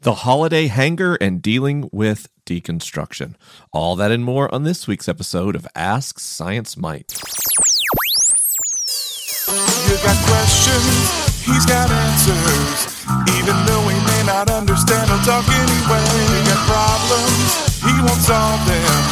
[0.00, 3.34] the holiday hangover, and dealing with deconstruction.
[3.72, 7.10] All that and more on this week's episode of Ask Science Mike.
[9.50, 12.96] You got questions, he's got answers.
[13.36, 16.06] Even though he may not understand, talk anyway.
[16.48, 19.04] Got problems, he won't solve them.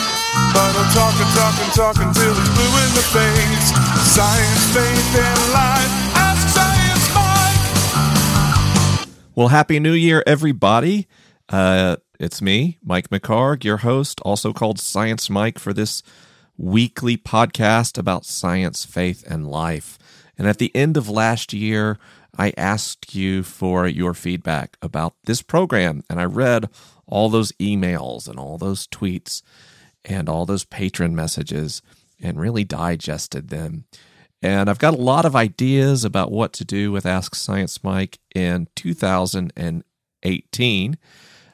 [0.55, 3.73] But he'll talk and talk and talk until he's blue in the face.
[4.09, 6.08] Science, faith, and life.
[9.39, 11.07] Well, Happy New Year, everybody.
[11.49, 16.03] Uh, it's me, Mike McHargue, your host, also called Science Mike, for this
[16.57, 19.97] weekly podcast about science, faith, and life.
[20.37, 22.01] And at the end of last year,
[22.37, 26.69] I asked you for your feedback about this program, and I read
[27.07, 29.43] all those emails and all those tweets
[30.05, 31.81] and all those patron messages
[32.21, 33.85] and really digested them.
[34.41, 38.21] And I've got a lot of ideas about what to do with Ask Science Mike
[38.35, 40.99] in 2018.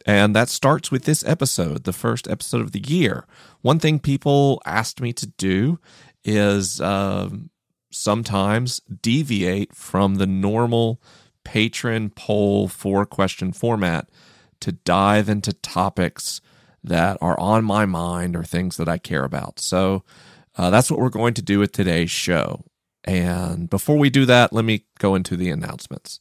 [0.07, 3.27] And that starts with this episode, the first episode of the year.
[3.63, 5.79] One thing people asked me to do
[6.25, 7.49] is um,
[7.91, 11.01] sometimes deviate from the normal
[11.43, 14.11] patron poll four question format
[14.61, 16.41] to dive into topics
[16.83, 19.59] that are on my mind or things that I care about.
[19.59, 20.05] So
[20.57, 22.65] uh, that's what we're going to do with today's show.
[23.05, 26.21] And before we do that, let me go into the announcements.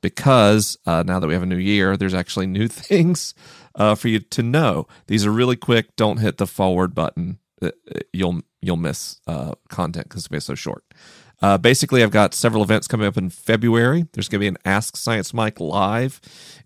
[0.00, 3.34] Because uh, now that we have a new year, there's actually new things
[3.74, 4.86] uh, for you to know.
[5.06, 5.94] These are really quick.
[5.96, 7.38] Don't hit the forward button.
[7.60, 7.70] Uh,
[8.12, 10.84] you'll you'll miss uh, content because it's so short.
[11.42, 14.06] Uh, basically, I've got several events coming up in February.
[14.12, 16.20] There's going to be an Ask Science Mike live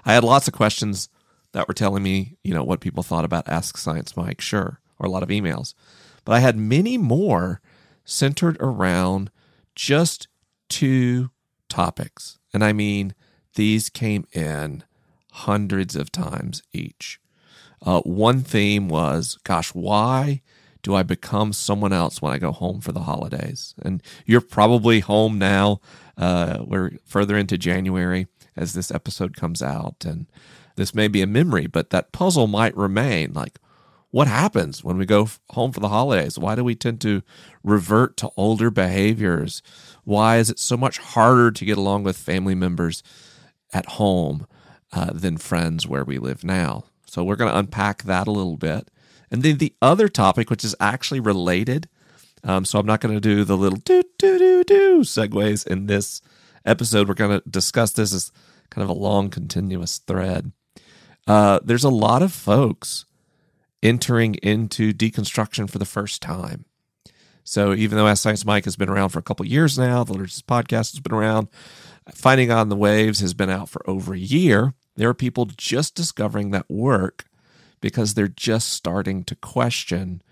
[0.05, 1.09] I had lots of questions
[1.53, 5.07] that were telling me, you know, what people thought about Ask Science Mike, sure, or
[5.07, 5.75] a lot of emails.
[6.25, 7.61] But I had many more
[8.05, 9.31] centered around
[9.75, 10.29] just
[10.69, 11.31] two
[11.69, 12.39] topics.
[12.53, 13.15] And I mean,
[13.55, 14.85] these came in
[15.33, 17.21] hundreds of times each.
[17.83, 20.43] Uh, one theme was, gosh, why
[20.83, 23.75] do I become someone else when I go home for the holidays?
[23.83, 25.81] And you're probably home now.
[26.17, 28.27] Uh, we're further into January
[28.57, 30.05] as this episode comes out.
[30.05, 30.27] And
[30.77, 33.33] this may be a memory, but that puzzle might remain.
[33.33, 33.59] Like,
[34.11, 36.39] what happens when we go home for the holidays?
[36.39, 37.23] Why do we tend to
[37.63, 39.63] revert to older behaviors?
[40.05, 43.03] Why is it so much harder to get along with family members
[43.73, 44.47] at home
[44.93, 46.85] uh, than friends where we live now?
[47.07, 48.91] So, we're going to unpack that a little bit.
[49.31, 51.89] And then the other topic, which is actually related,
[52.43, 55.87] um, so I'm not going to do the little do do do do segues in
[55.87, 56.23] this
[56.65, 57.09] episode.
[57.09, 58.33] We're going to discuss this as
[58.71, 60.53] kind of a long, continuous thread.
[61.27, 63.05] Uh, there's a lot of folks
[63.83, 66.65] entering into deconstruction for the first time.
[67.45, 70.15] So even though Ask Science Mike has been around for a couple years now, the
[70.15, 71.49] Liturgist podcast has been around,
[72.15, 74.75] Finding on the Waves has been out for over a year.
[74.97, 77.25] There are people just discovering that work
[77.81, 80.23] because they're just starting to question,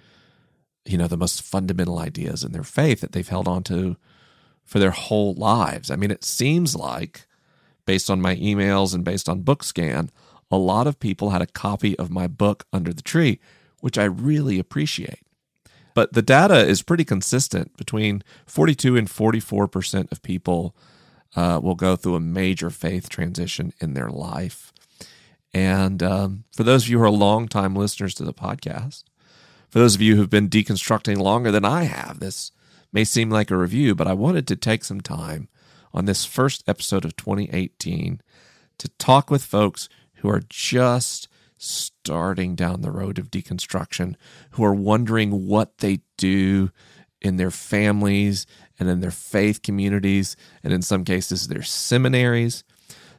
[0.84, 3.96] you know, the most fundamental ideas in their faith that they've held on to
[4.64, 5.90] for their whole lives.
[5.90, 7.26] I mean, it seems like
[7.86, 10.10] based on my emails and based on BookScan,
[10.50, 13.40] a lot of people had a copy of my book under the tree,
[13.80, 15.20] which I really appreciate.
[15.94, 20.76] But the data is pretty consistent between 42 and 44% of people
[21.36, 24.72] uh, will go through a major faith transition in their life.
[25.54, 29.04] And um, for those of you who are longtime listeners to the podcast,
[29.70, 32.52] for those of you who've been deconstructing longer than I have, this
[32.92, 35.48] may seem like a review, but I wanted to take some time
[35.92, 38.20] on this first episode of 2018
[38.78, 44.14] to talk with folks who are just starting down the road of deconstruction,
[44.52, 46.70] who are wondering what they do
[47.20, 48.46] in their families
[48.78, 52.64] and in their faith communities, and in some cases, their seminaries.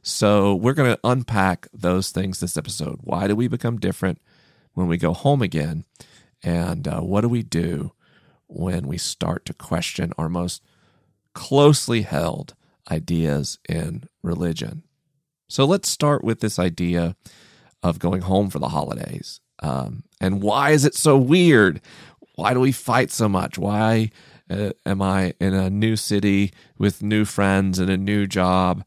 [0.01, 3.00] So, we're going to unpack those things this episode.
[3.01, 4.19] Why do we become different
[4.73, 5.83] when we go home again?
[6.41, 7.91] And uh, what do we do
[8.47, 10.63] when we start to question our most
[11.33, 12.56] closely held
[12.89, 14.83] ideas in religion?
[15.50, 17.17] So, let's start with this idea
[17.83, 19.41] of going home for the holidays.
[19.61, 21.81] Um, and why is it so weird?
[22.35, 23.57] Why do we fight so much?
[23.57, 24.11] Why
[24.50, 28.84] uh, am I in a new city with new friends and a new job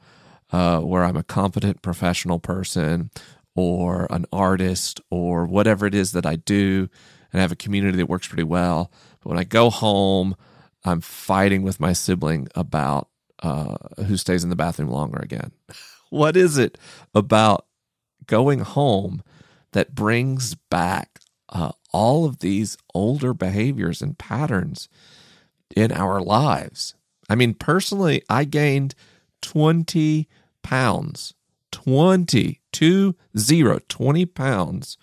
[0.50, 3.10] uh, where I'm a competent professional person
[3.54, 6.88] or an artist or whatever it is that I do
[7.32, 8.92] and I have a community that works pretty well?
[9.20, 10.36] But when I go home,
[10.84, 13.08] I'm fighting with my sibling about
[13.42, 13.76] uh,
[14.06, 15.52] who stays in the bathroom longer again.
[16.10, 16.78] what is it
[17.14, 17.66] about
[18.26, 19.22] going home
[19.72, 24.88] that brings back uh, all of these older behaviors and patterns
[25.72, 26.94] in our lives.
[27.28, 28.94] I mean, personally, I gained
[29.42, 30.28] 20
[30.62, 31.34] pounds,
[31.72, 34.98] 20, two zero, 20 pounds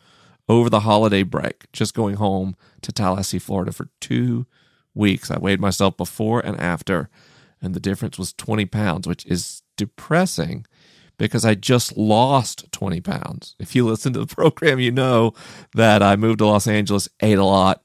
[0.47, 4.47] over the holiday break, just going home to Tallahassee, Florida for two
[4.95, 5.29] weeks.
[5.29, 7.09] I weighed myself before and after,
[7.61, 10.65] and the difference was 20 pounds, which is depressing
[11.17, 13.55] because I just lost 20 pounds.
[13.59, 15.33] If you listen to the program, you know
[15.75, 17.83] that I moved to Los Angeles, ate a lot,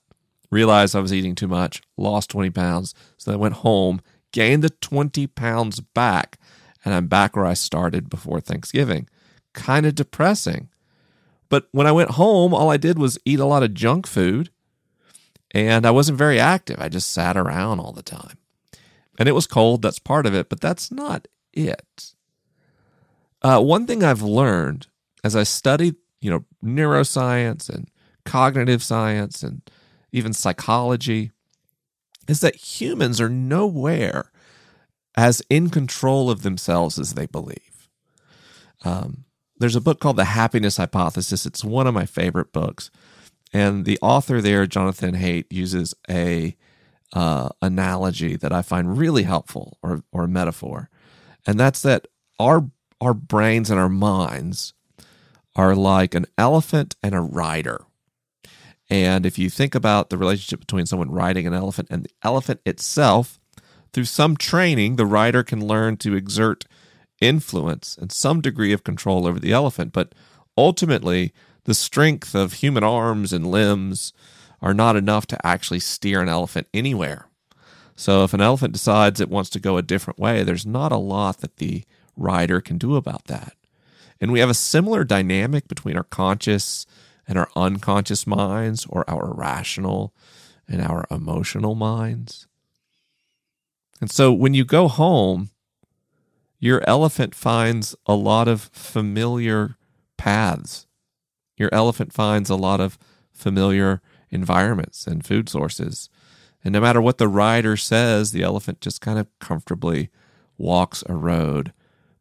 [0.55, 2.95] realized I was eating too much, lost 20 pounds.
[3.19, 4.01] So I went home,
[4.33, 6.39] gained the 20 pounds back,
[6.85, 9.09] and I'm back where I started before Thanksgiving.
[9.53, 10.69] Kind of depressing.
[11.49, 14.51] But when I went home, all I did was eat a lot of junk food
[15.55, 16.81] and I wasn't very active.
[16.81, 18.39] I just sat around all the time.
[19.19, 22.13] And it was cold, that's part of it, but that's not it.
[23.41, 24.89] Uh, one thing I've learned
[25.23, 27.89] as I studied, you know, neuroscience and
[28.25, 29.63] cognitive science and
[30.15, 31.33] even psychology
[32.29, 34.31] is that humans are nowhere
[35.17, 37.89] as in control of themselves as they believe.
[38.85, 39.25] Um,
[39.59, 41.47] there's a book called The Happiness Hypothesis.
[41.47, 42.91] It's one of my favorite books.
[43.53, 46.57] And the author there, Jonathan Haidt, uses a
[47.13, 50.91] uh, analogy that I find really helpful or, or a metaphor.
[51.47, 52.07] And that's that
[52.39, 52.71] our
[53.01, 54.73] our brains and our minds
[55.55, 57.85] are like an elephant and a rider.
[58.91, 62.61] And if you think about the relationship between someone riding an elephant and the elephant
[62.67, 63.41] itself,
[63.95, 66.67] through some training, the rider can learn to exert
[67.21, 69.93] influence and some degree of control over the elephant.
[69.93, 70.15] But
[70.59, 71.33] ultimately,
[71.65, 74.13] the strength of human arms and limbs
[74.61, 77.29] are not enough to actually steer an elephant anywhere.
[77.97, 80.97] So if an elephant decides it wants to go a different way, there's not a
[80.97, 81.85] lot that the
[82.17, 83.55] rider can do about that.
[84.21, 86.87] And we have a similar dynamic between our conscious
[87.27, 90.15] and our unconscious minds, or our rational
[90.69, 92.47] and our emotional minds.
[94.01, 95.51] And so when you go home,
[96.59, 99.77] your elephant finds a lot of familiar
[100.17, 100.87] paths.
[101.57, 102.99] Your elephant finds a lot of
[103.33, 104.01] familiar
[104.31, 106.09] environments and food sources.
[106.65, 110.11] And no matter what the rider says, the elephant just kind of comfortably
[110.57, 111.73] walks a road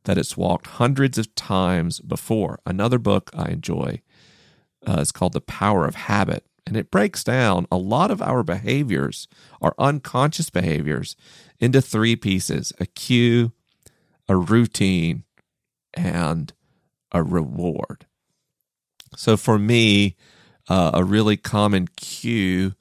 [0.04, 2.60] that it's walked hundreds of times before.
[2.66, 4.02] Another book I enjoy
[4.88, 8.44] uh, is called The Power of Habit, and it breaks down a lot of our
[8.44, 9.28] behaviors,
[9.62, 11.16] our unconscious behaviors,
[11.60, 13.52] into three pieces a cue,
[14.28, 15.24] a routine,
[15.94, 16.54] and
[17.12, 18.06] a reward.
[19.16, 20.16] So for me,
[20.68, 22.74] uh, a really common cue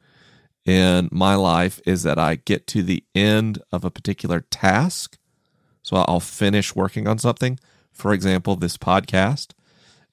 [0.64, 5.18] in my life is that I get to the end of a particular task
[5.82, 7.58] so I'll finish working on something,
[7.90, 9.50] for example, this podcast.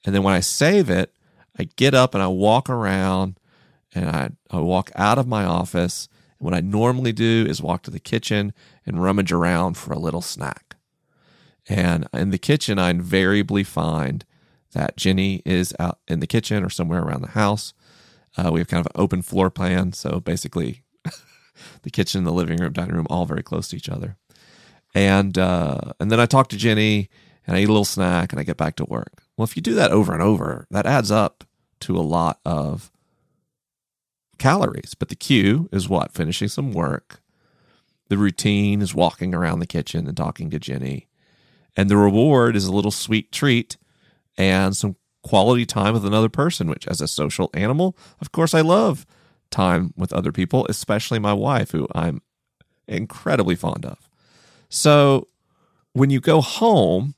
[0.04, 1.14] And then when I save it,
[1.60, 3.38] I get up and I walk around
[3.94, 6.08] and I, I walk out of my office.
[6.38, 8.52] And what I normally do is walk to the kitchen
[8.86, 10.76] and rummage around for a little snack.
[11.68, 14.24] And in the kitchen, I invariably find
[14.72, 17.74] that Jenny is out in the kitchen or somewhere around the house.
[18.36, 19.92] Uh, we have kind of an open floor plan.
[19.92, 20.82] So basically,
[21.82, 24.16] the kitchen, the living room, dining room, all very close to each other
[24.94, 27.08] and uh, and then I talk to Jenny,
[27.46, 29.22] and I eat a little snack and I get back to work.
[29.36, 31.44] Well, if you do that over and over, that adds up
[31.80, 32.90] to a lot of
[34.38, 34.94] calories.
[34.98, 36.12] But the cue is what?
[36.12, 37.20] Finishing some work.
[38.08, 41.08] The routine is walking around the kitchen and talking to Jenny.
[41.76, 43.76] And the reward is a little sweet treat
[44.36, 48.62] and some quality time with another person, which, as a social animal, of course, I
[48.62, 49.06] love
[49.50, 52.22] time with other people, especially my wife, who I'm
[52.88, 54.08] incredibly fond of.
[54.68, 55.28] So
[55.92, 57.14] when you go home,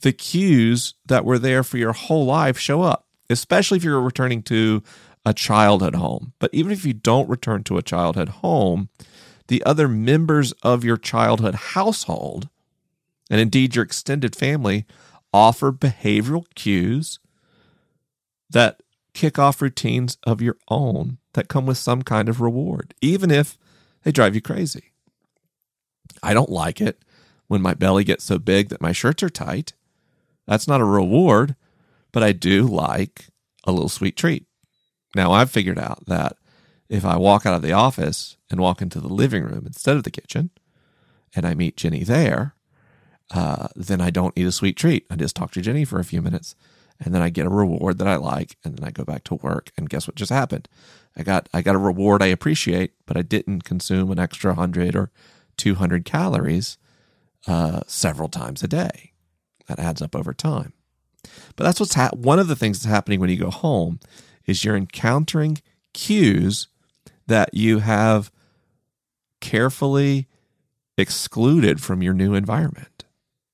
[0.00, 4.42] the cues that were there for your whole life show up, especially if you're returning
[4.44, 4.82] to
[5.24, 6.32] a childhood home.
[6.38, 8.88] But even if you don't return to a childhood home,
[9.48, 12.48] the other members of your childhood household,
[13.30, 14.86] and indeed your extended family,
[15.32, 17.18] offer behavioral cues
[18.50, 18.80] that
[19.12, 23.58] kick off routines of your own that come with some kind of reward, even if
[24.02, 24.92] they drive you crazy.
[26.22, 27.02] I don't like it
[27.46, 29.72] when my belly gets so big that my shirts are tight.
[30.46, 31.56] That's not a reward,
[32.18, 33.28] but I do like
[33.62, 34.44] a little sweet treat.
[35.14, 36.36] Now, I've figured out that
[36.88, 40.02] if I walk out of the office and walk into the living room instead of
[40.02, 40.50] the kitchen,
[41.36, 42.56] and I meet Jenny there,
[43.30, 45.06] uh, then I don't eat a sweet treat.
[45.08, 46.56] I just talk to Jenny for a few minutes,
[46.98, 49.36] and then I get a reward that I like, and then I go back to
[49.36, 49.70] work.
[49.76, 50.68] And guess what just happened?
[51.16, 54.96] I got I got a reward I appreciate, but I didn't consume an extra hundred
[54.96, 55.12] or
[55.56, 56.78] two hundred calories
[57.46, 59.12] uh, several times a day.
[59.68, 60.72] That adds up over time.
[61.56, 64.00] But that's what's ha- one of the things that's happening when you go home
[64.46, 65.58] is you're encountering
[65.92, 66.68] cues
[67.26, 68.30] that you have
[69.40, 70.28] carefully
[70.96, 73.04] excluded from your new environment.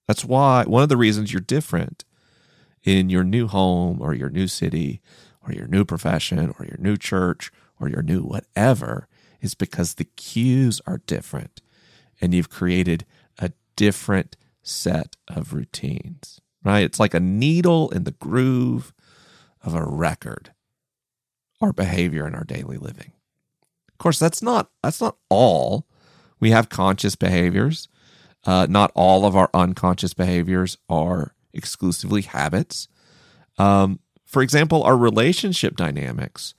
[0.06, 2.04] That's why one of the reasons you're different
[2.82, 5.00] in your new home or your new city
[5.46, 9.08] or your new profession or your new church or your new whatever
[9.40, 11.60] is because the cues are different
[12.20, 13.04] and you've created
[13.38, 16.84] a different set of routines, right?
[16.84, 18.92] It's like a needle in the groove
[19.62, 20.52] of a record,
[21.60, 23.12] our behavior in our daily living.
[23.88, 25.86] Of course, that's not that's not all.
[26.40, 27.88] We have conscious behaviors.
[28.44, 32.88] Uh, not all of our unconscious behaviors are exclusively habits.
[33.56, 36.54] Um, for example, our relationship dynamics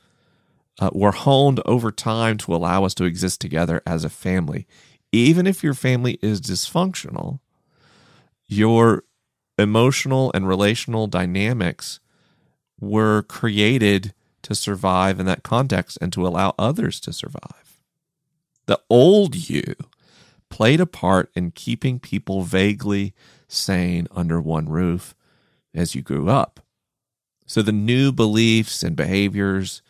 [0.79, 4.65] uh, were honed over time to allow us to exist together as a family.
[5.11, 7.39] Even if your family is dysfunctional,
[8.47, 9.03] your
[9.57, 11.99] emotional and relational dynamics
[12.79, 17.81] were created to survive in that context and to allow others to survive.
[18.67, 19.75] The old you
[20.49, 23.13] played a part in keeping people vaguely
[23.47, 25.15] sane under one roof
[25.73, 26.59] as you grew up.
[27.45, 29.81] So the new beliefs and behaviors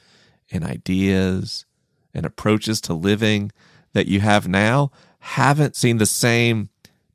[0.52, 1.66] and ideas
[2.14, 3.52] and approaches to living
[3.94, 6.70] that you have now haven't seen the same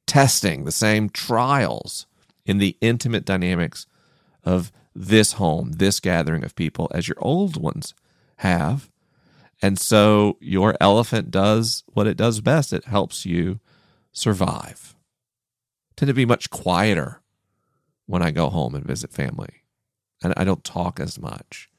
[0.06, 2.06] testing, the same trials
[2.50, 3.86] in the intimate dynamics
[4.42, 7.94] of this home, this gathering of people as your old ones
[8.38, 8.90] have.
[9.62, 13.60] And so your elephant does what it does best it helps you
[14.10, 14.96] survive.
[15.90, 17.22] I tend to be much quieter
[18.06, 19.62] when I go home and visit family.
[20.20, 21.70] And I don't talk as much.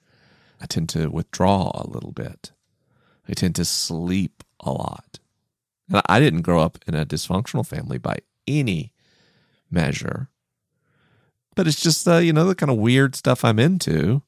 [0.61, 2.53] I tend to withdraw a little bit.
[3.27, 5.19] I tend to sleep a lot.
[5.89, 8.93] And I didn't grow up in a dysfunctional family by any
[9.69, 10.29] measure.
[11.55, 14.21] But it's just uh, you know the kind of weird stuff I'm into.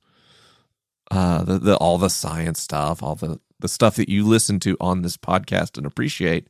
[1.11, 4.75] Uh, the, the all the science stuff, all the the stuff that you listen to
[4.81, 6.47] on this podcast and appreciate,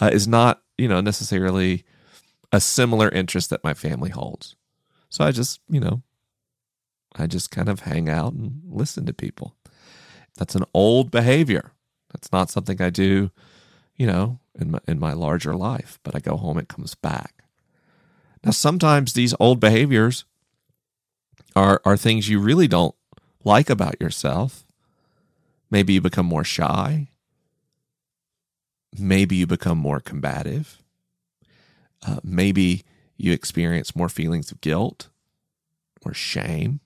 [0.00, 1.84] uh, is not you know necessarily
[2.52, 4.56] a similar interest that my family holds.
[5.08, 6.02] So I just you know
[7.16, 9.54] I just kind of hang out and listen to people.
[10.36, 11.72] That's an old behavior.
[12.12, 13.30] That's not something I do,
[13.96, 17.37] you know, in my, in my larger life, but I go home, it comes back.
[18.44, 20.24] Now, sometimes these old behaviors
[21.56, 22.94] are, are things you really don't
[23.44, 24.64] like about yourself.
[25.70, 27.08] Maybe you become more shy.
[28.98, 30.82] Maybe you become more combative.
[32.06, 32.84] Uh, maybe
[33.16, 35.08] you experience more feelings of guilt
[36.02, 36.80] or shame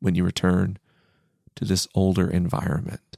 [0.00, 0.78] when you return
[1.56, 3.16] to this older environment.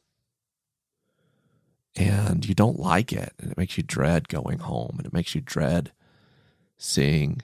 [1.95, 5.35] And you don't like it, and it makes you dread going home, and it makes
[5.35, 5.93] you dread
[6.79, 7.43] seeing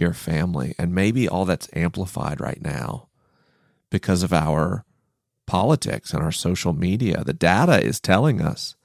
[0.00, 0.74] your family.
[0.78, 3.08] And maybe all that's amplified right now
[3.90, 4.84] because of our
[5.46, 7.24] politics and our social media.
[7.24, 8.76] The data is telling us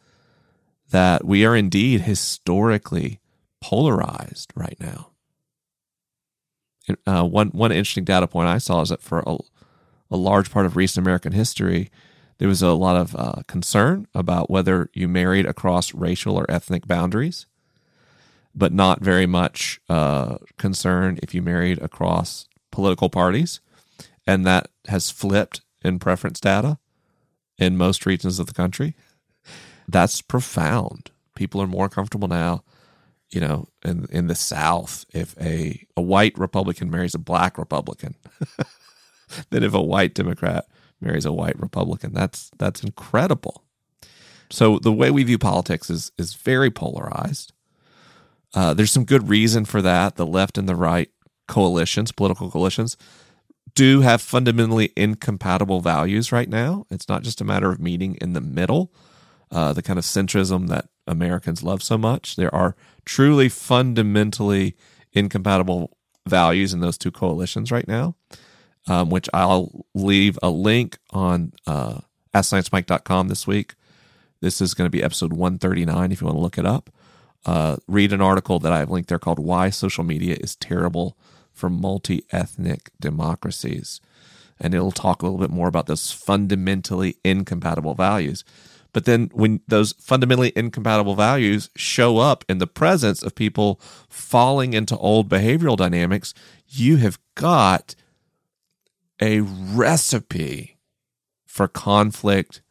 [0.89, 3.19] that we are indeed historically
[3.61, 5.11] polarized right now.
[7.07, 9.37] Uh, one one interesting data point I saw is that for a,
[10.11, 11.89] a large part of recent American history,
[12.37, 16.87] there was a lot of uh, concern about whether you married across racial or ethnic
[16.87, 17.47] boundaries.
[18.55, 23.59] But not very much uh, concern if you married across political parties.
[24.25, 26.79] And that has flipped in preference data
[27.57, 28.95] in most regions of the country.
[29.87, 31.11] That's profound.
[31.35, 32.63] People are more comfortable now,
[33.29, 38.15] you know, in, in the South, if a, a white Republican marries a black Republican
[39.49, 40.65] than if a white Democrat
[41.01, 42.13] marries a white Republican.
[42.13, 43.63] That's that's incredible.
[44.49, 47.51] So the way we view politics is is very polarized.
[48.55, 50.15] Uh, there's some good reason for that.
[50.15, 51.11] The left and the right
[51.47, 52.97] coalitions, political coalitions,
[53.75, 56.85] do have fundamentally incompatible values right now.
[56.89, 58.93] It's not just a matter of meeting in the middle,
[59.51, 62.37] uh, the kind of centrism that Americans love so much.
[62.37, 64.75] There are truly fundamentally
[65.11, 68.15] incompatible values in those two coalitions right now,
[68.87, 71.99] um, which I'll leave a link on uh,
[72.33, 73.75] AskScienceMike.com this week.
[74.41, 76.89] This is going to be episode 139 if you want to look it up.
[77.45, 81.17] Uh, read an article that I have linked there called Why Social Media is Terrible
[81.53, 84.01] for Multi Ethnic Democracies.
[84.59, 88.43] And it'll talk a little bit more about those fundamentally incompatible values.
[88.93, 94.73] But then when those fundamentally incompatible values show up in the presence of people falling
[94.73, 96.33] into old behavioral dynamics,
[96.67, 97.93] you have got
[99.21, 100.77] a recipe
[101.45, 102.61] for conflict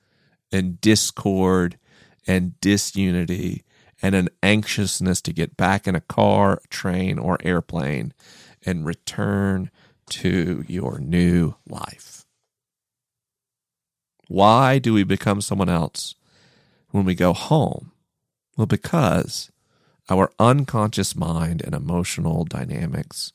[0.51, 1.79] and discord
[2.27, 3.65] and disunity
[4.05, 8.13] and an anxiousness to get back in a car, train, or airplane
[8.67, 9.71] and return
[10.11, 12.27] to your new life.
[14.29, 16.17] Why do we become someone else
[16.91, 17.93] when we go home?
[18.59, 19.51] Well, because
[20.11, 23.33] our unconscious mind and emotional dynamics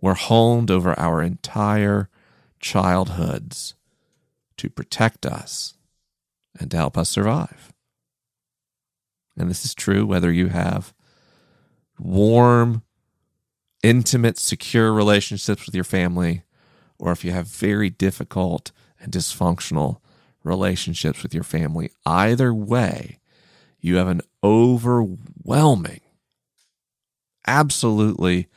[0.00, 2.08] were honed over our entire
[2.58, 3.74] childhoods
[4.56, 5.74] to protect us
[6.58, 7.73] and to help us survive.
[9.36, 10.94] And this is true whether you have
[11.98, 12.82] warm,
[13.82, 16.42] intimate, secure relationships with your family,
[16.98, 19.98] or if you have very difficult and dysfunctional
[20.42, 21.90] relationships with your family.
[22.06, 23.18] Either way,
[23.80, 26.00] you have an overwhelming,
[27.46, 28.48] absolutely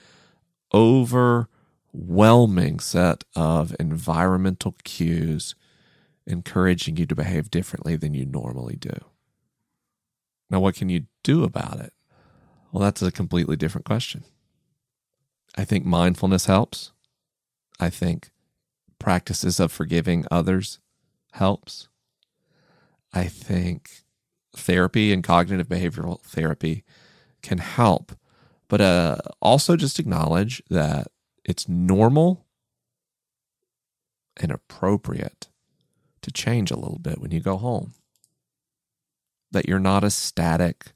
[0.73, 5.56] overwhelming set of environmental cues
[6.25, 8.99] encouraging you to behave differently than you normally do.
[10.49, 11.93] Now, what can you do about it?
[12.71, 14.23] Well, that's a completely different question.
[15.57, 16.91] I think mindfulness helps.
[17.79, 18.29] I think
[18.99, 20.79] practices of forgiving others
[21.33, 21.88] helps.
[23.13, 24.03] I think
[24.55, 26.83] therapy and cognitive behavioral therapy
[27.41, 28.13] can help,
[28.67, 31.07] but uh, also just acknowledge that
[31.45, 32.45] it's normal
[34.36, 35.47] and appropriate
[36.21, 37.93] to change a little bit when you go home
[39.51, 40.88] that you're not a static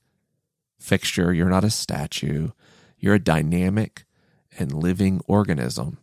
[0.79, 2.49] fixture, you're not a statue,
[2.97, 4.05] you're a dynamic
[4.57, 5.97] and living organism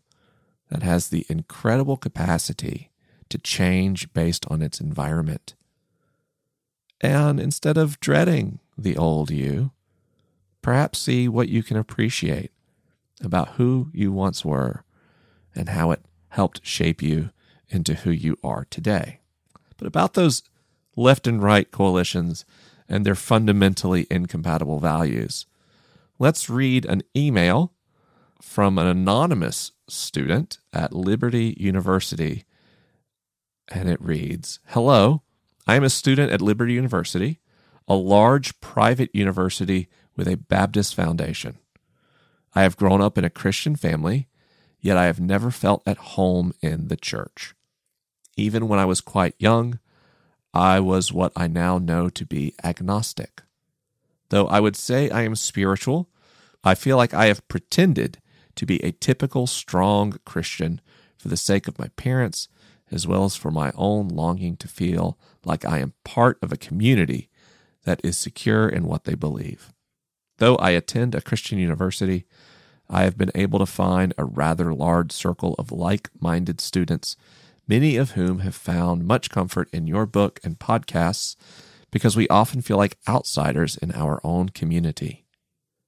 [0.70, 2.90] that has the incredible capacity
[3.28, 5.54] to change based on its environment.
[7.00, 9.72] And instead of dreading the old you,
[10.62, 12.50] perhaps see what you can appreciate
[13.22, 14.84] about who you once were
[15.54, 17.30] and how it helped shape you
[17.68, 19.20] into who you are today.
[19.76, 20.42] But about those
[20.98, 22.44] left and right coalitions
[22.88, 25.46] and their fundamentally incompatible values.
[26.18, 27.72] Let's read an email
[28.42, 32.44] from an anonymous student at Liberty University.
[33.68, 35.22] And it reads Hello,
[35.66, 37.40] I am a student at Liberty University,
[37.86, 41.58] a large private university with a Baptist foundation.
[42.54, 44.28] I have grown up in a Christian family,
[44.80, 47.54] yet I have never felt at home in the church.
[48.36, 49.78] Even when I was quite young,
[50.58, 53.42] I was what I now know to be agnostic.
[54.30, 56.10] Though I would say I am spiritual,
[56.64, 58.18] I feel like I have pretended
[58.56, 60.80] to be a typical strong Christian
[61.16, 62.48] for the sake of my parents,
[62.90, 66.56] as well as for my own longing to feel like I am part of a
[66.56, 67.30] community
[67.84, 69.72] that is secure in what they believe.
[70.38, 72.26] Though I attend a Christian university,
[72.90, 77.16] I have been able to find a rather large circle of like minded students
[77.68, 81.36] many of whom have found much comfort in your book and podcasts
[81.90, 85.26] because we often feel like outsiders in our own community.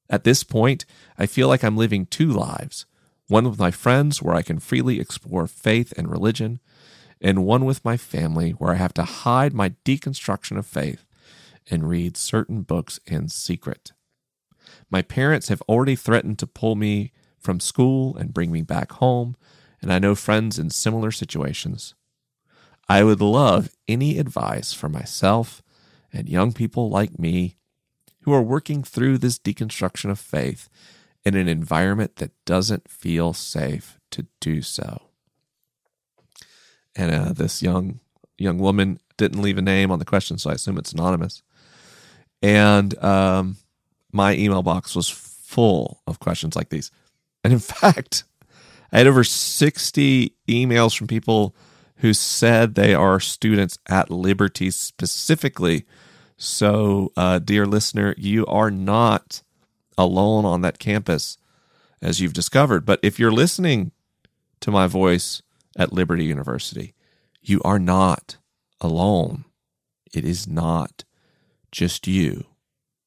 [0.09, 0.85] At this point,
[1.19, 2.87] I feel like I'm living two lives
[3.29, 6.59] one with my friends where I can freely explore faith and religion,
[7.21, 11.07] and one with my family where I have to hide my deconstruction of faith
[11.71, 13.93] and read certain books in secret.
[14.91, 19.37] My parents have already threatened to pull me from school and bring me back home
[19.83, 21.95] and I know friends in similar situations.
[22.89, 25.63] I would love any advice for myself
[26.13, 27.57] and young people like me
[28.23, 30.69] who are working through this deconstruction of faith
[31.25, 35.03] in an environment that doesn't feel safe to do so.
[36.97, 38.01] And uh, this young
[38.37, 41.43] young woman didn't leave a name on the question, so I assume it's anonymous.
[42.43, 43.57] And um,
[44.13, 46.91] my email box was full of questions like these.
[47.45, 48.25] And in fact,
[48.93, 51.55] I had over 60 emails from people
[51.97, 55.85] who said they are students at Liberty specifically.
[56.37, 59.43] So, uh, dear listener, you are not
[59.99, 61.37] alone on that campus,
[62.01, 62.87] as you've discovered.
[62.87, 63.93] But if you're listening
[64.61, 65.43] to my voice
[65.77, 66.95] at Liberty University,
[67.43, 68.39] you are not
[68.81, 69.45] alone.
[70.13, 71.05] It is not
[71.71, 72.47] just you.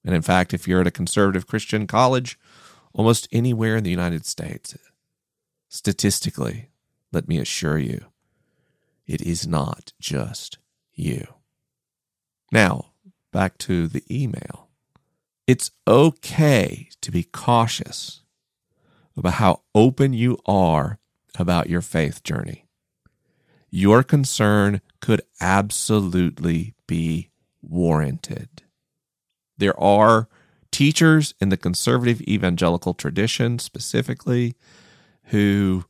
[0.05, 2.37] And in fact, if you're at a conservative Christian college,
[2.93, 4.75] almost anywhere in the United States,
[5.73, 6.69] statistically,
[7.11, 8.05] let me assure you,
[9.07, 10.59] it is not just
[10.93, 11.25] you.
[12.51, 12.91] Now,
[13.31, 14.69] back to the email.
[15.47, 18.21] It's okay to be cautious
[19.17, 20.99] about how open you are
[21.39, 22.67] about your faith journey.
[23.71, 27.31] Your concern could absolutely be
[27.63, 28.61] warranted.
[29.57, 30.29] There are
[30.71, 34.55] teachers in the conservative evangelical tradition specifically
[35.25, 35.85] who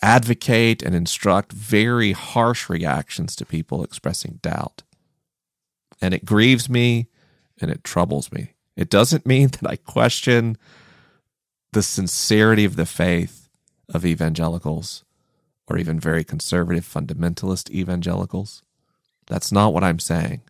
[0.00, 4.82] advocate and instruct very harsh reactions to people expressing doubt.
[6.00, 7.08] And it grieves me
[7.60, 8.54] and it troubles me.
[8.76, 10.56] It doesn't mean that I question
[11.72, 13.48] the sincerity of the faith
[13.92, 15.04] of evangelicals
[15.66, 18.62] or even very conservative fundamentalist evangelicals.
[19.26, 20.42] That's not what I'm saying.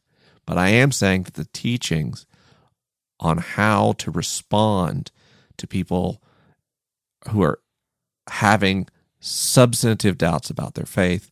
[0.47, 2.27] But I am saying that the teachings
[3.21, 5.11] on how to respond
[5.57, 6.23] to people
[7.31, 7.61] who are
[8.29, 8.87] having
[9.21, 11.31] substantive doubts about their faith,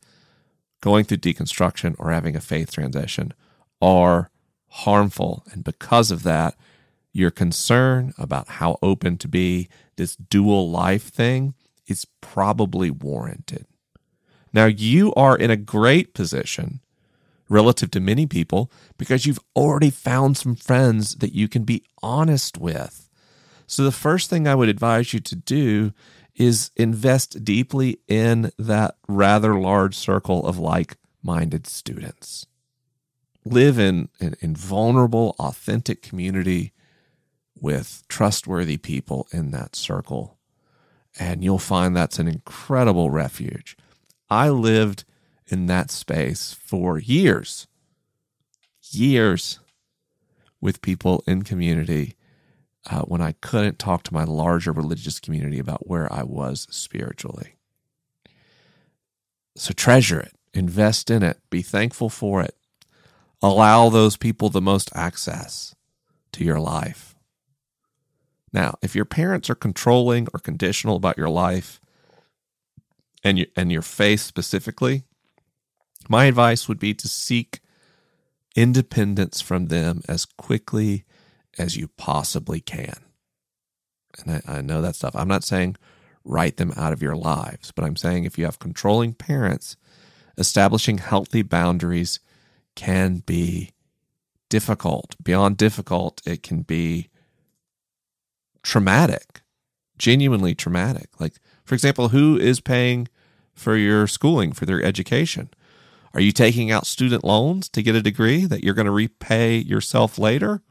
[0.81, 3.33] going through deconstruction, or having a faith transition
[3.81, 4.31] are
[4.69, 5.45] harmful.
[5.53, 6.55] And because of that,
[7.13, 11.55] your concern about how open to be this dual life thing
[11.87, 13.67] is probably warranted.
[14.53, 16.81] Now, you are in a great position
[17.49, 22.59] relative to many people because you've already found some friends that you can be honest
[22.59, 23.06] with.
[23.67, 25.93] So, the first thing I would advise you to do
[26.35, 32.47] is invest deeply in that rather large circle of like minded students.
[33.45, 36.73] Live in an vulnerable, authentic community
[37.59, 40.37] with trustworthy people in that circle.
[41.19, 43.77] And you'll find that's an incredible refuge.
[44.29, 45.05] I lived
[45.47, 47.67] in that space for years,
[48.83, 49.61] years
[50.61, 52.16] with people in community
[52.87, 57.57] uh, when I couldn't talk to my larger religious community about where I was spiritually.
[59.57, 62.55] So treasure it, invest in it, be thankful for it.
[63.43, 65.75] Allow those people the most access
[66.33, 67.15] to your life.
[68.53, 71.81] Now, if your parents are controlling or conditional about your life
[73.25, 75.05] and your, and your faith specifically,
[76.09, 77.61] my advice would be to seek
[78.55, 81.05] independence from them as quickly
[81.59, 82.99] as you possibly can.
[84.19, 85.15] And I, I, know that stuff.
[85.15, 85.77] I'm not saying
[86.25, 89.77] write them out of your lives, but I'm saying if you have controlling parents,
[90.39, 92.21] establishing healthy boundaries
[92.75, 93.73] can be
[94.49, 95.17] difficult.
[95.23, 97.09] Beyond difficult, it can be
[98.63, 99.43] traumatic,
[99.99, 101.09] genuinely traumatic.
[101.21, 103.09] Like, for example, who is paying
[103.55, 105.51] for your schooling, for their education?
[106.15, 109.59] Are you taking out student loans to get a degree that you're going to repay
[109.59, 110.63] yourself later?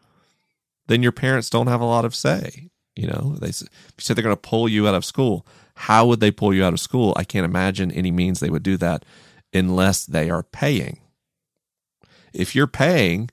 [0.87, 2.69] Then your parents don't have a lot of say.
[2.95, 3.67] You know, they said
[4.15, 5.45] they're going to pull you out of school.
[5.75, 7.13] How would they pull you out of school?
[7.17, 9.03] I can't imagine any means they would do that
[9.53, 10.99] unless they are paying.
[12.33, 13.29] If you're paying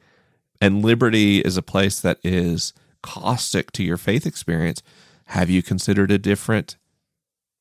[0.60, 4.82] and Liberty is a place that is caustic to your faith experience,
[5.26, 6.76] have you considered a different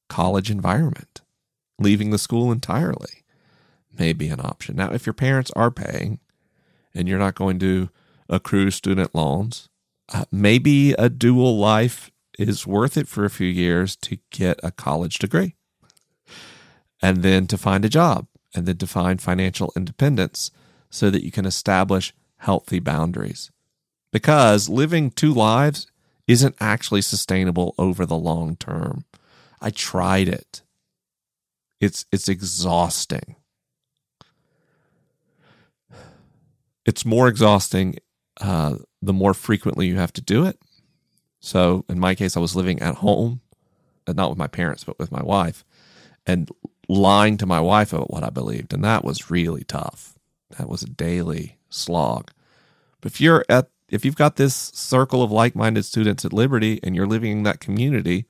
[0.10, 1.22] college environment?
[1.80, 3.22] Leaving the school entirely?
[3.98, 4.76] may be an option.
[4.76, 6.20] Now, if your parents are paying
[6.94, 7.90] and you're not going to
[8.30, 9.70] accrue student loans,
[10.12, 14.71] uh, maybe a dual life is worth it for a few years to get a
[14.71, 15.56] college degree
[17.02, 20.52] and then to find a job and then to find financial independence
[20.89, 23.52] so that you can establish healthy boundaries.
[24.12, 25.88] Because living two lives
[26.28, 29.06] isn't actually sustainable over the long term.
[29.62, 30.62] I tried it.
[31.80, 33.36] It's it's exhausting.
[36.86, 37.95] it's more exhausting
[38.42, 40.60] uh, the more frequently you have to do it.
[41.40, 43.42] So in my case, I was living at home,
[44.08, 45.64] not with my parents, but with my wife,
[46.26, 46.50] and
[46.88, 48.74] lying to my wife about what I believed.
[48.74, 50.16] And that was really tough.
[50.58, 52.32] That was a daily slog.
[53.00, 56.96] But if you're at if you've got this circle of like-minded students at Liberty and
[56.96, 58.26] you're living in that community,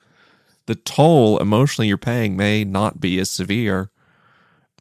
[0.65, 3.91] the toll emotionally you're paying may not be as severe,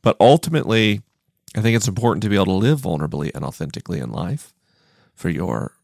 [0.01, 1.03] but ultimately,
[1.55, 4.55] I think it's important to be able to live vulnerably and authentically in life
[5.21, 5.77] for your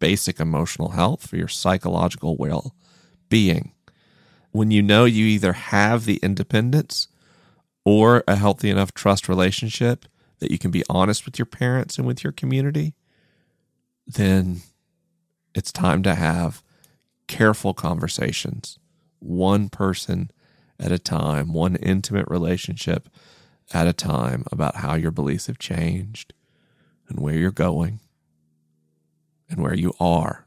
[0.00, 3.72] basic emotional health, for your psychological well-being.
[4.50, 7.06] When you know you either have the independence
[7.84, 10.06] or a healthy enough trust relationship
[10.40, 12.94] that you can be honest with your parents and with your community,
[14.06, 14.62] then
[15.54, 16.60] it's time to have
[17.28, 18.76] careful conversations,
[19.20, 20.32] one person
[20.80, 23.08] at a time, one intimate relationship
[23.72, 26.32] at a time about how your beliefs have changed
[27.08, 28.00] and where you're going
[29.48, 30.46] and where you are.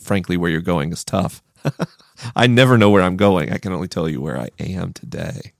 [0.00, 1.42] Frankly, where you're going is tough.
[2.36, 3.52] I never know where I'm going.
[3.52, 5.52] I can only tell you where I am today.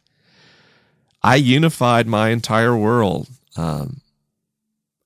[1.23, 3.29] I unified my entire world.
[3.57, 4.03] Um,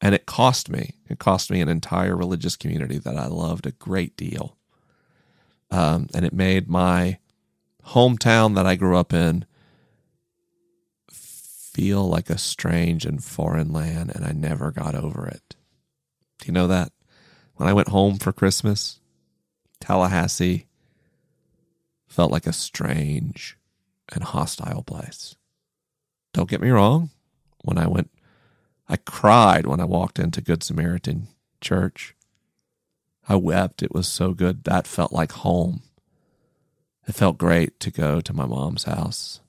[0.01, 0.95] and it cost me.
[1.09, 4.57] It cost me an entire religious community that I loved a great deal.
[5.71, 7.19] Um, and it made my
[7.87, 9.45] hometown that I grew up in
[11.79, 15.55] feel like a strange and foreign land, and I never got over it.
[16.41, 16.91] Do you know that?
[17.59, 19.01] When I went home for Christmas,
[19.81, 20.69] Tallahassee
[22.07, 23.59] felt like a strange
[24.13, 25.35] and hostile place.
[26.33, 27.11] Don't get me wrong,
[27.65, 28.13] when I went
[28.89, 31.27] I cried when I walked into Good Samaritan
[31.61, 32.15] Church.
[33.29, 33.83] I wept.
[33.83, 34.63] It was so good.
[34.63, 35.83] That felt like home.
[37.09, 39.41] It felt great to go to my mom's house,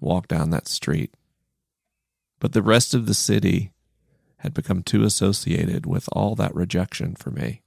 [0.00, 1.14] walk down that street.
[2.40, 3.70] But the rest of the city
[4.46, 7.62] had become too associated with all that rejection for me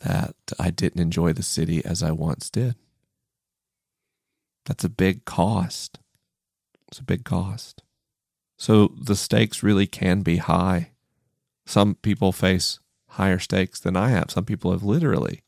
[0.00, 2.74] that I didn't enjoy the city as I once did.
[4.64, 6.00] That's a big cost.
[6.88, 7.84] It's a big cost.
[8.56, 10.90] So the stakes really can be high.
[11.66, 12.80] Some people face
[13.10, 14.32] higher stakes than I have.
[14.32, 15.42] Some people have literally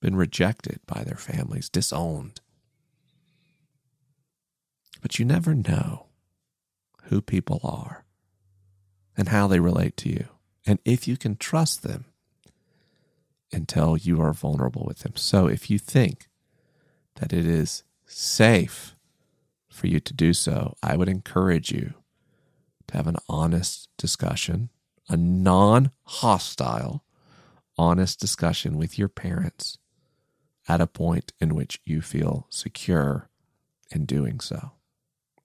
[0.00, 2.40] been rejected by their families, disowned.
[5.02, 6.06] But you never know
[7.04, 8.01] who people are
[9.16, 10.26] and how they relate to you,
[10.66, 12.06] and if you can trust them
[13.52, 15.12] until you are vulnerable with them.
[15.16, 16.28] So if you think
[17.16, 18.96] that it is safe
[19.68, 21.94] for you to do so, I would encourage you
[22.88, 24.70] to have an honest discussion,
[25.08, 27.04] a non hostile,
[27.76, 29.78] honest discussion with your parents
[30.68, 33.28] at a point in which you feel secure
[33.90, 34.72] in doing so.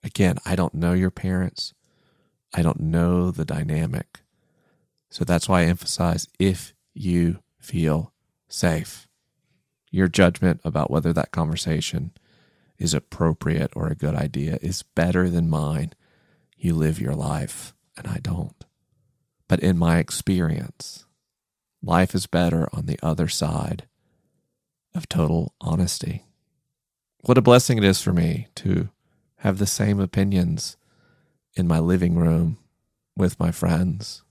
[0.03, 1.73] Again, I don't know your parents.
[2.53, 4.21] I don't know the dynamic.
[5.09, 8.13] So that's why I emphasize if you feel
[8.47, 9.07] safe.
[9.91, 12.11] Your judgment about whether that conversation
[12.77, 15.93] is appropriate or a good idea is better than mine
[16.57, 18.65] you live your life and I don't.
[19.47, 21.05] But in my experience,
[21.81, 23.87] life is better on the other side
[24.93, 26.25] of total honesty.
[27.21, 28.89] What a blessing it is for me to
[29.37, 30.77] have the same opinions
[31.57, 32.57] in my living room
[33.15, 34.23] with my friends,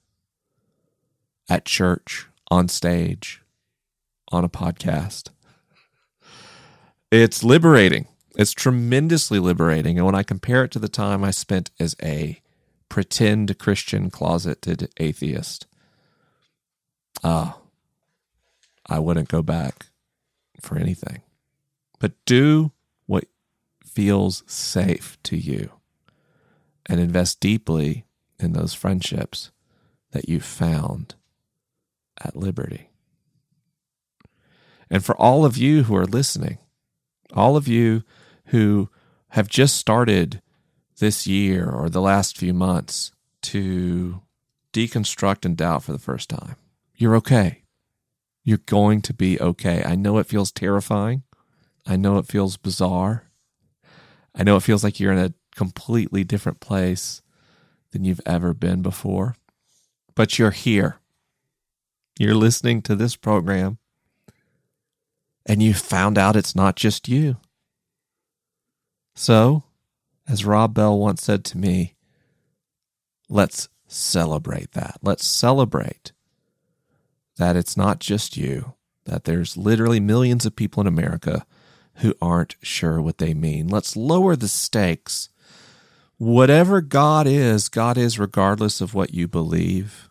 [1.49, 3.43] at church, on stage,
[4.31, 5.31] on a podcast.
[7.11, 9.97] It's liberating it's tremendously liberating.
[9.99, 12.41] And when I compare it to the time I spent as a
[12.89, 15.67] pretend Christian closeted atheist,
[17.25, 17.59] ah,
[18.87, 19.87] I wouldn't go back
[20.61, 21.23] for anything.
[21.99, 22.73] But do
[23.07, 23.25] what
[23.85, 25.73] feels safe to you
[26.89, 28.05] and invest deeply
[28.39, 29.51] in those friendships
[30.13, 31.15] that you found
[32.23, 32.91] at Liberty.
[34.91, 36.59] And for all of you who are listening,
[37.35, 38.05] all of you
[38.47, 38.89] who
[39.31, 40.41] have just started
[40.99, 44.23] this year or the last few months to
[44.73, 46.57] deconstruct and doubt for the first time.
[46.95, 47.63] You're okay.
[48.45, 49.83] You're going to be okay.
[49.85, 51.25] I know it feels terrifying.
[51.87, 53.25] I know it feels bizarre.
[54.35, 57.23] I know it feels like you're in a completely different place
[57.91, 59.35] than you've ever been before.
[60.15, 60.99] But you're here.
[62.19, 63.79] You're listening to this program
[65.45, 67.37] and you found out it's not just you.
[69.15, 69.65] So,
[70.29, 71.95] as Rob Bell once said to me,
[73.29, 74.99] let's celebrate that.
[75.03, 76.13] Let's celebrate
[77.39, 81.47] that it's not just you, that there's literally millions of people in America
[81.97, 83.69] who aren't sure what they mean.
[83.69, 85.31] Let's lower the stakes.
[86.19, 90.09] Whatever God is, God is regardless of what you believe.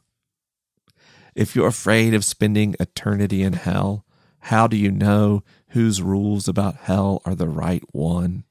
[1.33, 4.05] If you're afraid of spending eternity in hell,
[4.39, 8.45] how do you know whose rules about hell are the right one?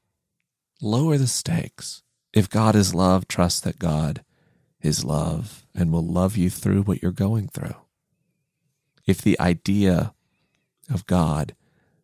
[0.81, 2.03] lower the stakes.
[2.33, 4.23] If God is love, trust that God
[4.81, 7.75] is love and will love you through what you're going through.
[9.05, 10.13] If the idea
[10.89, 11.55] of God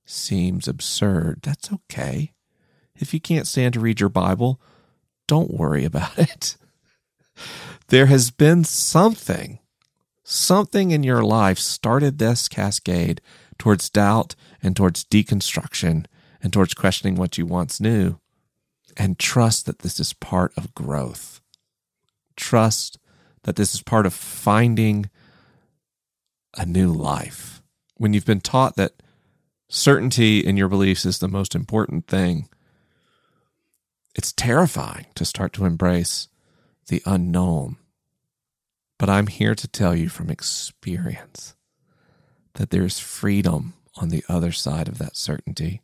[0.05, 2.33] seems absurd, that's okay.
[2.95, 4.61] If you can't stand to read your Bible,
[5.31, 6.57] don't worry about it.
[7.87, 9.59] There has been something,
[10.25, 13.21] something in your life started this cascade
[13.57, 16.05] towards doubt and towards deconstruction
[16.43, 18.19] and towards questioning what you once knew.
[18.97, 21.39] And trust that this is part of growth.
[22.35, 22.99] Trust
[23.43, 25.09] that this is part of finding
[26.57, 27.61] a new life.
[27.95, 29.01] When you've been taught that
[29.69, 32.49] certainty in your beliefs is the most important thing,
[34.15, 36.27] it's terrifying to start to embrace
[36.87, 37.77] the unknown.
[38.99, 41.55] But I'm here to tell you from experience
[42.55, 45.81] that there's freedom on the other side of that certainty.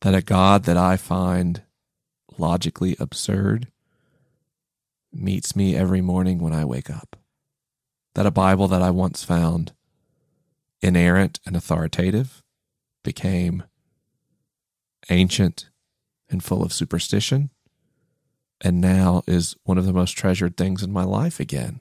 [0.00, 1.62] That a God that I find
[2.38, 3.68] logically absurd
[5.12, 7.16] meets me every morning when I wake up.
[8.14, 9.72] That a Bible that I once found
[10.80, 12.42] inerrant and authoritative
[13.04, 13.64] became
[15.08, 15.69] ancient
[16.30, 17.50] and full of superstition,
[18.60, 21.80] and now is one of the most treasured things in my life again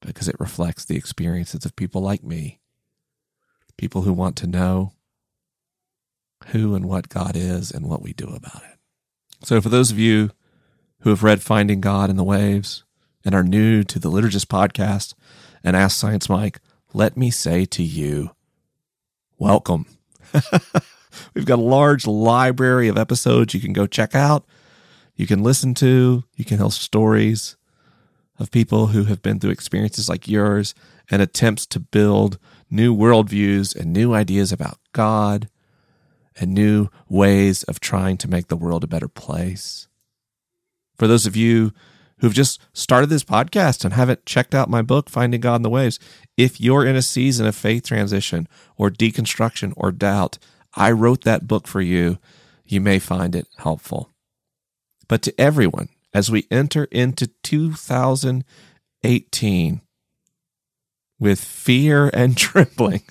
[0.00, 2.60] because it reflects the experiences of people like me,
[3.76, 4.92] people who want to know
[6.48, 8.78] who and what God is and what we do about it.
[9.42, 10.30] So, for those of you
[11.00, 12.84] who have read Finding God in the Waves
[13.24, 15.14] and are new to the Liturgist podcast
[15.62, 16.60] and Ask Science Mike,
[16.92, 18.30] let me say to you,
[19.38, 19.86] welcome.
[21.34, 24.44] We've got a large library of episodes you can go check out.
[25.16, 27.56] You can listen to, you can hear stories
[28.38, 30.74] of people who have been through experiences like yours
[31.10, 32.38] and attempts to build
[32.70, 35.48] new worldviews and new ideas about God
[36.40, 39.88] and new ways of trying to make the world a better place.
[40.96, 41.72] For those of you
[42.18, 45.70] who've just started this podcast and haven't checked out my book, Finding God in the
[45.70, 45.98] Waves,
[46.36, 48.46] if you're in a season of faith transition
[48.76, 50.38] or deconstruction or doubt,
[50.74, 52.18] I wrote that book for you.
[52.64, 54.10] You may find it helpful.
[55.08, 59.80] But to everyone, as we enter into 2018
[61.18, 63.02] with fear and trembling,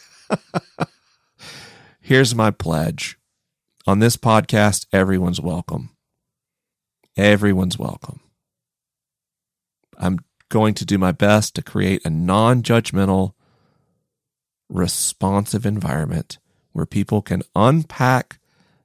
[2.02, 3.17] here's my pledge.
[3.88, 5.89] On this podcast, everyone's welcome.
[7.17, 8.22] Everyone's welcome.
[9.98, 10.19] I'm
[10.50, 13.34] going to do my best to create a non judgmental,
[14.69, 16.38] responsive environment
[16.71, 18.39] where people can unpack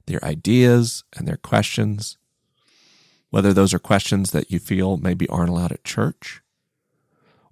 [0.05, 2.17] their ideas and their questions,
[3.29, 6.41] whether those are questions that you feel maybe aren't allowed at church,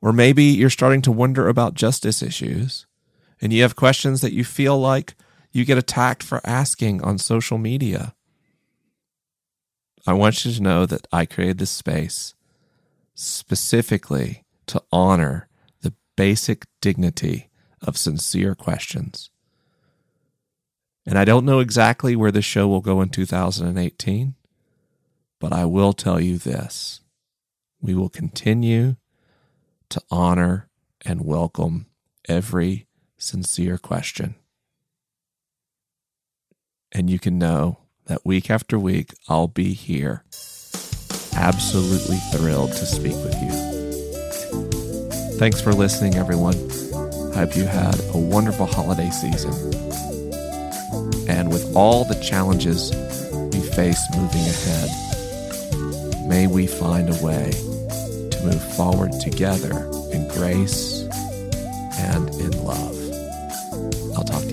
[0.02, 2.86] or maybe you're starting to wonder about justice issues
[3.42, 5.16] and you have questions that you feel like
[5.52, 8.14] you get attacked for asking on social media.
[10.06, 12.34] I want you to know that I created this space
[13.16, 15.48] specifically to honor
[15.82, 17.50] the basic dignity
[17.82, 19.30] of sincere questions.
[21.06, 24.36] And I don't know exactly where the show will go in 2018,
[25.40, 27.02] but I will tell you this
[27.82, 28.96] we will continue
[29.90, 30.70] to honor
[31.06, 31.88] and welcome
[32.30, 32.88] every
[33.18, 34.36] sincere question.
[36.94, 40.24] And you can know that week after week, I'll be here,
[41.36, 43.74] absolutely thrilled to speak with you.
[45.38, 46.56] Thanks for listening, everyone.
[47.34, 49.52] I hope you had a wonderful holiday season.
[51.44, 52.92] And with all the challenges
[53.52, 54.90] we face moving ahead,
[56.26, 61.02] may we find a way to move forward together in grace
[62.00, 62.98] and in love.
[64.16, 64.53] I'll talk to